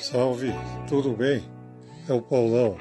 Salve, 0.00 0.50
tudo 0.88 1.12
bem? 1.12 1.44
É 2.08 2.12
o 2.14 2.22
Paulão. 2.22 2.74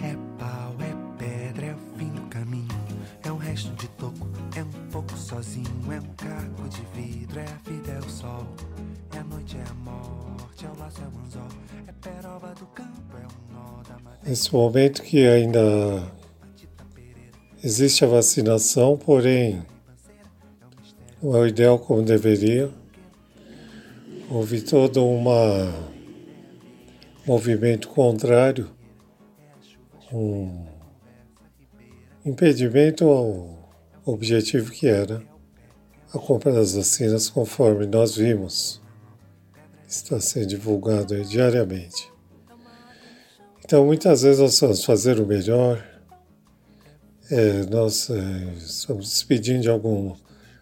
É 0.00 0.14
pau, 0.38 0.76
é 0.80 0.94
pedra, 1.18 1.66
é 1.66 1.74
o 1.74 1.98
fim 1.98 2.10
do 2.10 2.22
caminho. 2.28 2.68
É 3.24 3.32
um 3.32 3.36
resto 3.36 3.70
de 3.76 3.88
toco, 3.88 4.28
é 4.56 4.62
um 4.62 4.90
pouco 4.90 5.16
sozinho. 5.16 5.92
É 5.92 5.98
um 5.98 6.14
caco 6.16 6.68
de 6.68 6.82
vidro, 6.94 7.40
é 7.40 7.44
a 7.44 7.70
vida, 7.70 7.92
é 7.92 7.98
o 7.98 8.08
sol. 8.08 8.46
É 9.14 9.18
a 9.18 9.24
noite, 9.24 9.56
é 9.56 9.70
a 9.70 9.74
morte, 9.74 10.64
é 10.64 10.68
o 10.68 10.78
laço, 10.78 11.00
é 11.00 11.04
o 11.04 11.24
anzol. 11.24 11.48
É 11.86 11.92
peroba 11.92 12.54
do 12.54 12.66
campo, 12.66 13.16
é 13.16 13.26
um 13.26 13.54
nó 13.54 13.82
da 13.82 13.94
madeira. 13.94 14.28
Nesse 14.28 14.52
momento 14.52 15.02
que 15.02 15.26
ainda 15.26 16.12
existe 17.64 18.04
a 18.04 18.08
vacinação, 18.08 18.96
porém 18.96 19.62
não 21.22 21.36
é 21.36 21.40
o 21.40 21.46
ideal 21.46 21.78
como 21.78 22.02
deveria. 22.02 22.70
Houve 24.30 24.60
todo 24.60 25.02
um 25.02 25.24
movimento 27.26 27.88
contrário, 27.88 28.70
um 30.12 30.66
impedimento 32.26 33.06
ao 33.06 33.72
objetivo 34.04 34.70
que 34.70 34.86
era 34.86 35.22
a 36.12 36.18
compra 36.18 36.52
das 36.52 36.74
vacinas, 36.74 37.30
conforme 37.30 37.86
nós 37.86 38.16
vimos. 38.16 38.82
Está 39.86 40.20
sendo 40.20 40.48
divulgado 40.48 41.18
diariamente. 41.24 42.12
Então, 43.64 43.86
muitas 43.86 44.20
vezes 44.20 44.40
nós 44.40 44.60
vamos 44.60 44.84
fazer 44.84 45.18
o 45.18 45.26
melhor, 45.26 45.82
é, 47.30 47.64
nós 47.70 48.10
é, 48.10 48.54
estamos 48.58 49.08
despedindo 49.08 49.62
de 49.62 49.70
algumas 49.70 50.18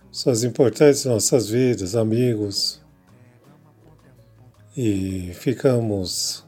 pessoas 0.08 0.44
importantes 0.44 1.04
nossas 1.04 1.48
vidas, 1.48 1.96
amigos, 1.96 2.85
e 4.76 5.32
ficamos 5.34 6.44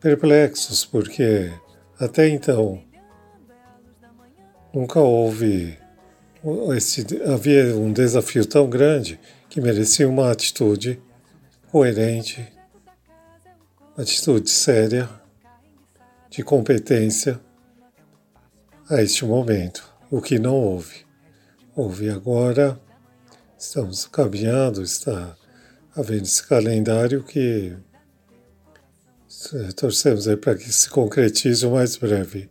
perplexos 0.00 0.84
porque 0.84 1.50
até 1.98 2.28
então 2.28 2.82
nunca 4.72 5.00
houve 5.00 5.78
esse, 6.76 7.06
havia 7.24 7.74
um 7.76 7.92
desafio 7.92 8.46
tão 8.46 8.68
grande 8.68 9.18
que 9.48 9.60
merecia 9.60 10.08
uma 10.08 10.30
atitude 10.30 11.02
coerente, 11.70 12.46
atitude 13.96 14.50
séria, 14.50 15.08
de 16.30 16.42
competência 16.42 17.40
a 18.88 19.02
este 19.02 19.24
momento, 19.24 19.92
o 20.10 20.20
que 20.20 20.38
não 20.38 20.54
houve. 20.54 21.06
Houve 21.74 22.10
agora, 22.10 22.78
estamos 23.58 24.06
caminhando, 24.06 24.82
está 24.82 25.36
havendo 25.98 26.22
esse 26.22 26.46
calendário 26.46 27.24
que 27.24 27.76
torcemos 29.74 30.28
aí 30.28 30.36
para 30.36 30.54
que 30.54 30.72
se 30.72 30.88
concretize 30.88 31.66
o 31.66 31.72
mais 31.72 31.96
breve, 31.96 32.48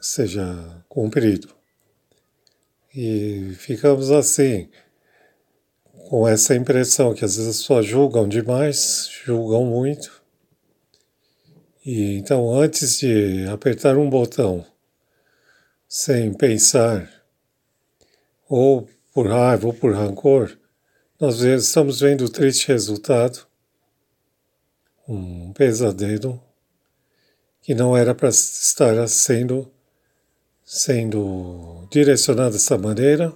seja 0.00 0.84
cumprido. 0.88 1.48
E 2.94 3.52
ficamos 3.58 4.12
assim, 4.12 4.68
com 6.08 6.28
essa 6.28 6.54
impressão 6.54 7.12
que 7.12 7.24
às 7.24 7.36
vezes 7.36 7.50
as 7.50 7.60
pessoas 7.62 7.84
julgam 7.84 8.28
demais, 8.28 9.10
julgam 9.24 9.64
muito. 9.64 10.22
E 11.84 12.14
então, 12.14 12.54
antes 12.54 13.00
de 13.00 13.44
apertar 13.48 13.96
um 13.96 14.08
botão 14.08 14.64
sem 15.88 16.32
pensar, 16.32 17.10
ou 18.48 18.88
por 19.12 19.26
raiva 19.26 19.66
ou 19.66 19.74
por 19.74 19.92
rancor, 19.92 20.56
nós 21.22 21.40
estamos 21.40 22.00
vendo 22.00 22.24
o 22.24 22.28
triste 22.28 22.66
resultado, 22.66 23.46
um 25.08 25.52
pesadelo 25.52 26.42
que 27.60 27.76
não 27.76 27.96
era 27.96 28.12
para 28.12 28.28
estar 28.28 29.06
sendo, 29.06 29.70
sendo 30.64 31.86
direcionado 31.92 32.54
dessa 32.54 32.76
maneira, 32.76 33.32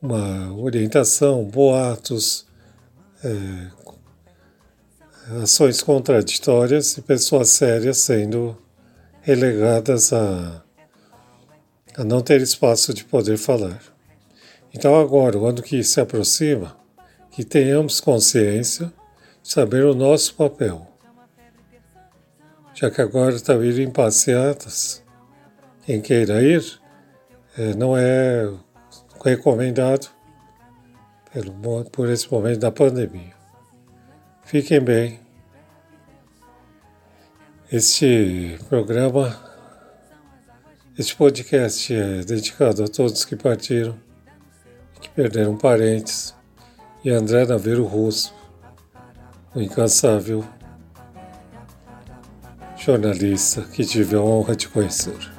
uma 0.00 0.52
orientação, 0.52 1.44
boatos, 1.44 2.46
é, 3.24 3.70
ações 5.42 5.82
contraditórias 5.82 6.96
e 6.96 7.02
pessoas 7.02 7.48
sérias 7.48 7.98
sendo 7.98 8.56
relegadas 9.22 10.12
a, 10.12 10.62
a 11.96 12.04
não 12.04 12.22
ter 12.22 12.40
espaço 12.40 12.94
de 12.94 13.04
poder 13.04 13.38
falar. 13.38 13.93
Então, 14.74 14.96
agora, 14.96 15.38
o 15.38 15.46
ano 15.46 15.62
que 15.62 15.84
se 15.84 16.00
aproxima, 16.00 16.76
que 17.30 17.44
tenhamos 17.44 18.00
consciência 18.00 18.92
de 19.40 19.48
saber 19.48 19.84
o 19.84 19.94
nosso 19.94 20.34
papel. 20.34 20.84
Já 22.74 22.90
que 22.90 23.00
agora 23.00 23.36
está 23.36 23.54
vindo 23.54 23.80
em 23.80 23.88
passeatas, 23.88 25.00
quem 25.86 26.00
queira 26.00 26.42
ir, 26.42 26.80
é, 27.56 27.72
não 27.74 27.96
é 27.96 28.52
recomendado 29.24 30.08
pelo, 31.32 31.84
por 31.84 32.10
esse 32.10 32.30
momento 32.30 32.58
da 32.58 32.72
pandemia. 32.72 33.32
Fiquem 34.44 34.80
bem. 34.80 35.20
Este 37.70 38.58
programa, 38.68 39.38
este 40.98 41.14
podcast 41.14 41.94
é 41.94 42.24
dedicado 42.24 42.82
a 42.82 42.88
todos 42.88 43.24
que 43.24 43.36
partiram 43.36 43.96
perderam 45.14 45.56
parentes, 45.56 46.34
e 47.04 47.10
André 47.10 47.46
Naveiro 47.46 47.84
Russo, 47.84 48.34
o 49.54 49.60
incansável 49.60 50.44
jornalista 52.76 53.62
que 53.62 53.84
tive 53.84 54.16
a 54.16 54.20
honra 54.20 54.56
de 54.56 54.68
conhecer. 54.68 55.33